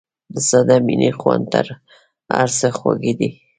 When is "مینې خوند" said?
0.85-1.43